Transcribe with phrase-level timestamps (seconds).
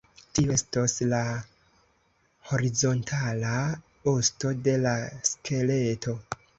[0.37, 1.19] Tio estos la
[2.53, 3.55] horizontala
[4.17, 4.99] "osto" de la
[5.33, 6.21] skeleto.